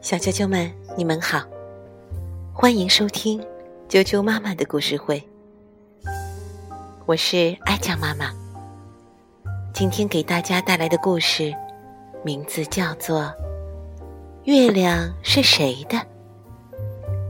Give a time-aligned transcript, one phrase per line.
[0.00, 1.42] 小啾啾们，你们好，
[2.52, 3.40] 欢迎收听
[3.88, 5.22] 啾啾妈妈的故事会。
[7.06, 8.30] 我是爱酱妈妈，
[9.72, 11.54] 今天给大家带来的故事
[12.22, 13.22] 名字叫做
[14.44, 15.96] 《月亮是谁的》。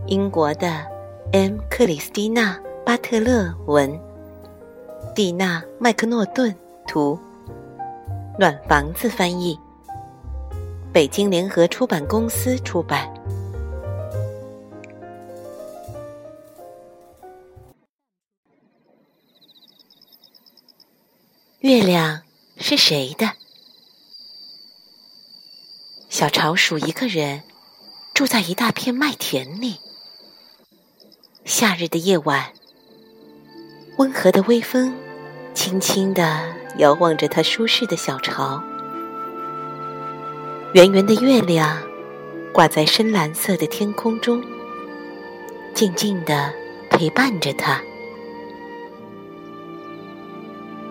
[0.07, 0.85] 英国的
[1.33, 1.59] M.
[1.71, 2.55] 克里斯蒂娜·
[2.85, 3.99] 巴特勒文，
[5.15, 6.55] 蒂娜·麦克诺顿
[6.87, 7.19] 图，
[8.39, 9.59] 暖房子翻译。
[10.95, 13.13] 北京联合出版公司出版。
[21.59, 22.23] 月亮
[22.59, 23.33] 是谁的？
[26.09, 27.43] 小巢鼠一个人
[28.15, 29.81] 住在一大片麦田里。
[31.45, 32.53] 夏日的夜晚，
[33.99, 34.95] 温和的微风
[35.55, 38.63] 轻轻地摇晃着它舒适的小巢。
[40.75, 41.81] 圆圆的月亮
[42.53, 44.43] 挂在深蓝色的天空中，
[45.73, 46.53] 静静地
[46.91, 47.81] 陪伴着他。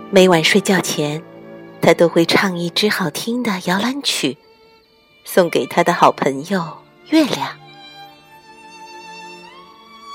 [0.09, 1.21] 每晚睡觉前，
[1.81, 4.37] 他都会唱一支好听的摇篮曲，
[5.25, 6.77] 送给他的好朋友
[7.09, 7.49] 月亮。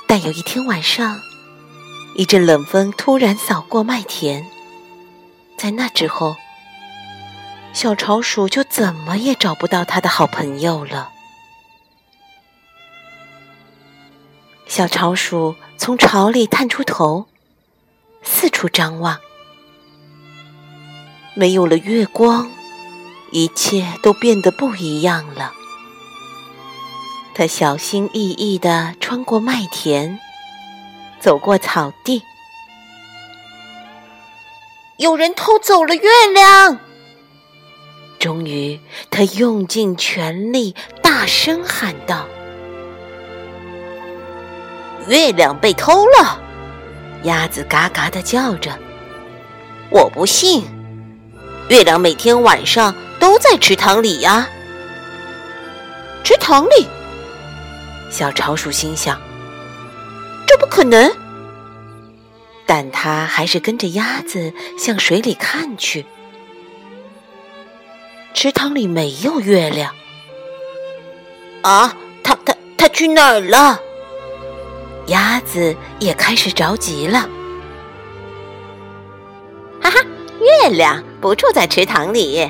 [0.06, 1.20] 但有一天晚上，
[2.16, 4.46] 一阵冷风突然扫过麦田，
[5.58, 6.34] 在那之后。
[7.80, 11.12] 小巢鼠就怎么也找不到它的好朋友了。
[14.66, 17.28] 小巢鼠从巢里探出头，
[18.24, 19.20] 四处张望。
[21.34, 22.50] 没有了月光，
[23.30, 25.52] 一切都变得不一样了。
[27.32, 30.18] 它小心翼翼地穿过麦田，
[31.20, 32.24] 走过草地。
[34.96, 36.80] 有人偷走了月亮！
[38.18, 38.80] 终于，
[39.10, 42.26] 他用尽全力，大声喊道
[45.08, 46.40] ：“月亮被偷了！”
[47.24, 48.76] 鸭子嘎嘎的叫着
[49.90, 50.64] ：“我不信，
[51.68, 54.48] 月亮每天晚上都在池塘里呀！”
[56.24, 56.86] 池塘里，
[58.10, 59.20] 小巢鼠心想
[60.46, 61.10] ：“这不可能！”
[62.66, 66.04] 但它还是跟着鸭子向水里看去。
[68.40, 69.92] 池塘里没有月亮。
[71.62, 73.80] 啊，它它它去哪儿了？
[75.08, 77.28] 鸭子也开始着急了。
[79.82, 79.96] 哈哈，
[80.38, 82.48] 月亮不住在池塘里。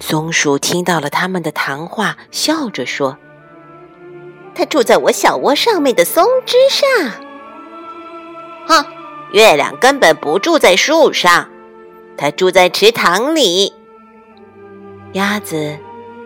[0.00, 3.16] 松鼠听到了他们的谈话，笑着说
[4.54, 7.10] ：“它住在我小窝上面的松枝上。”
[8.68, 8.84] 哼，
[9.32, 11.48] 月亮根本不住在树上，
[12.18, 13.72] 它住在池塘里。
[15.14, 15.78] 鸭子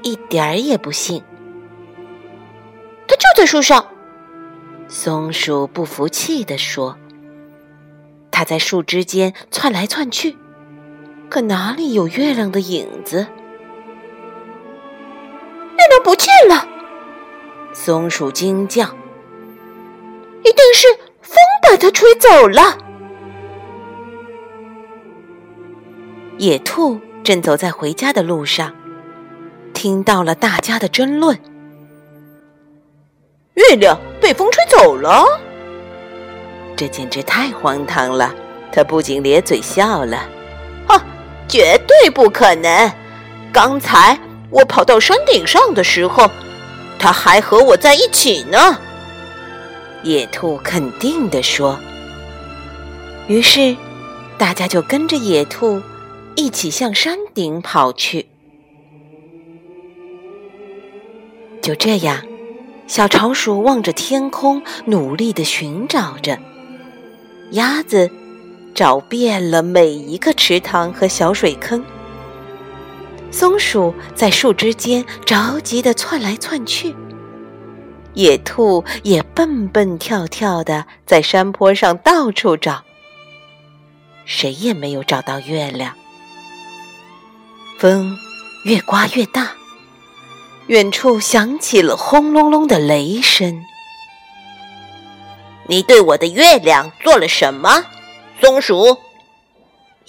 [0.03, 1.23] 一点儿也不信，
[3.07, 3.87] 它就在树上。
[4.89, 6.97] 松鼠不服气地说
[8.33, 10.39] ：“它在树枝间窜来窜去，
[11.29, 13.19] 可哪里有月亮的影子？
[15.77, 16.67] 月亮不见了！”
[17.75, 18.85] 松鼠惊叫
[20.41, 20.89] ：“一定是
[21.21, 22.79] 风把它吹走了。”
[26.41, 26.99] 野兔。
[27.25, 28.75] 正走在回家的路上，
[29.79, 31.39] 听到了大家的争论。
[33.55, 35.25] 月亮被风吹走了，
[36.77, 38.35] 这简直太荒唐了！
[38.73, 40.17] 他不仅咧嘴笑了。
[40.89, 41.01] 啊，
[41.47, 42.93] 绝对不可能！
[43.53, 44.19] 刚才
[44.51, 46.29] 我跑到山顶上的时候，
[46.99, 48.77] 它还和我在一起呢。
[50.03, 51.79] 野兔肯定地说。
[53.29, 53.77] 于是，
[54.37, 55.81] 大家就跟着野兔。
[56.35, 58.28] 一起向山顶跑去。
[61.69, 62.25] 就这样，
[62.87, 66.39] 小巢鼠望着天空，努力的寻找着。
[67.51, 68.11] 鸭子
[68.75, 71.85] 找遍了每一个池塘和小水坑。
[73.31, 76.97] 松鼠在树枝间着急的窜来窜去。
[78.15, 82.83] 野兔也蹦蹦跳跳的在山坡上到处找。
[84.25, 85.95] 谁也没有找到月亮。
[87.79, 88.17] 风
[88.65, 89.51] 越刮越大，
[90.69, 93.65] 远处响起了轰隆隆的雷声。
[95.67, 97.85] 你对我的月亮做了什么，
[98.39, 98.99] 松鼠？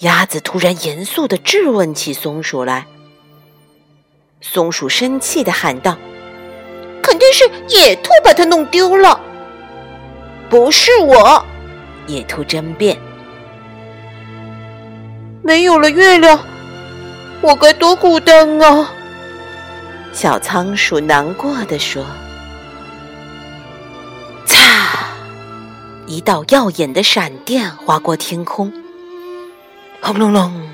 [0.00, 2.86] 鸭子突然严肃地质问起松鼠来。
[4.42, 5.96] 松鼠生气地喊道
[7.02, 9.18] ：“肯定是野兔把它弄丢了，
[10.50, 11.42] 不是我。”
[12.06, 12.98] 野兔争辩
[15.42, 16.38] ：“没有了月亮。”
[17.40, 18.92] 我该多孤单啊！
[20.22, 22.04] 小仓鼠难过的说
[24.46, 24.58] ：“嚓！
[26.06, 28.70] 一道耀眼的闪电划过天空，
[30.02, 30.68] 轰隆隆，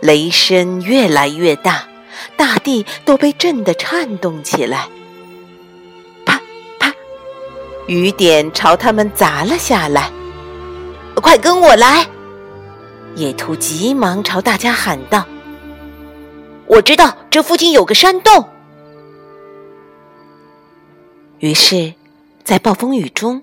[0.00, 1.84] 雷声越来越大，
[2.36, 4.88] 大地都被震得颤动起来。
[6.26, 6.40] 啪
[6.80, 6.92] 啪，
[7.86, 10.10] 雨点朝他们砸了下来。
[11.14, 12.04] 快跟我来！”
[13.14, 15.24] 野兔急忙朝大家喊道。
[16.68, 18.46] 我知道这附近有个山洞，
[21.38, 21.94] 于是，
[22.44, 23.42] 在暴风雨中，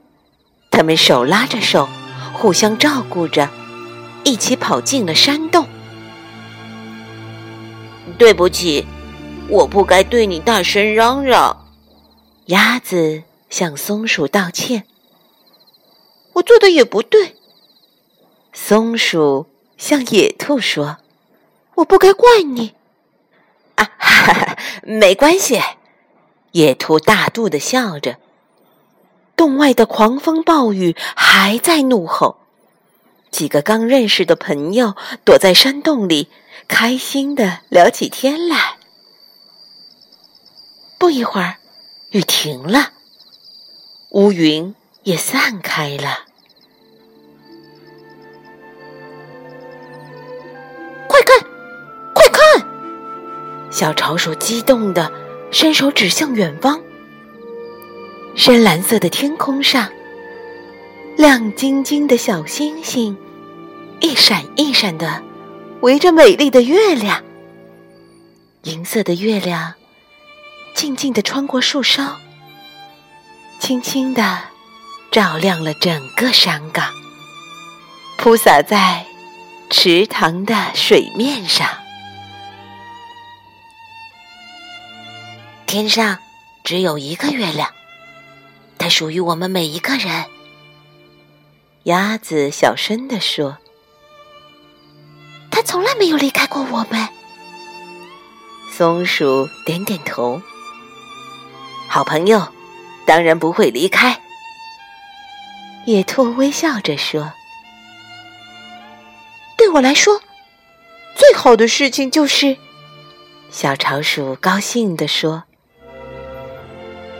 [0.69, 1.89] 他们手拉着手，
[2.33, 3.49] 互相照顾着，
[4.23, 5.67] 一起跑进了山洞。
[8.19, 8.85] 对不起，
[9.49, 11.65] 我不该对你大声嚷嚷。
[12.45, 14.83] 鸭子向松鼠道歉。
[16.33, 17.35] 我做的也不对。
[18.53, 19.47] 松鼠
[19.77, 20.97] 向野兔说
[21.75, 22.75] ：“我不该怪你。”
[24.15, 25.61] 哈哈，没关系。
[26.51, 28.17] 野兔大度的笑着。
[29.35, 32.37] 洞外的狂风暴雨还在怒吼。
[33.29, 34.95] 几个刚认识的朋友
[35.25, 36.29] 躲在山洞里，
[36.69, 38.77] 开心的聊起天来。
[40.97, 41.57] 不一会儿，
[42.11, 42.93] 雨停了，
[44.11, 44.73] 乌云
[45.03, 46.19] 也散开了。
[53.75, 55.11] 小潮鼠激动地
[55.51, 56.79] 伸手指向远方，
[58.33, 59.89] 深蓝色的天空上，
[61.17, 63.17] 亮晶晶的小星星
[63.99, 65.21] 一闪一闪的
[65.81, 67.21] 围着美丽的月亮。
[68.63, 69.73] 银色的月亮
[70.73, 72.15] 静静地穿过树梢，
[73.59, 74.39] 轻轻地
[75.11, 76.93] 照亮了整个山岗，
[78.17, 79.05] 铺洒在
[79.69, 81.67] 池塘的水面上。
[85.75, 86.19] 天上
[86.63, 87.69] 只有一个月亮，
[88.77, 90.23] 它属于我们每一个人。
[91.83, 93.57] 鸭子小声地说
[95.51, 97.09] ：“它从来没有离开过我们。”
[98.71, 100.41] 松鼠点点头
[101.89, 102.47] ：“好朋友，
[103.05, 104.21] 当然不会离开。”
[105.85, 107.33] 野兔微笑着说
[109.57, 110.21] ：“对我来说，
[111.17, 112.55] 最好的事情就是……”
[113.51, 115.43] 小潮鼠高兴地说。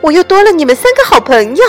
[0.06, 1.66] 我又多了你们三个好朋友，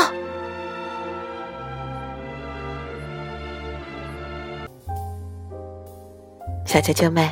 [6.67, 7.27] 小啾啾们，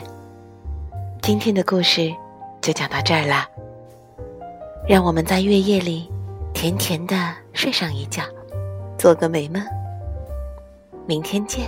[1.21, 2.11] 今天的故事
[2.63, 3.47] 就讲到这儿啦。
[4.89, 6.11] 让我们在月夜里
[6.55, 7.15] 甜甜的
[7.53, 8.23] 睡上一觉，
[8.97, 9.63] 做个美梦。
[11.07, 11.67] 明天见。